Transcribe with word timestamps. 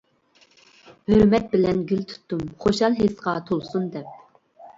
ھۆرمەت 1.11 1.45
بىلەن 1.51 1.83
گۈل 1.91 2.01
تۇتتۇم، 2.13 2.41
خۇشال 2.65 2.97
ھېسقا 3.03 3.37
تولسۇن 3.53 3.87
دەپ! 3.99 4.21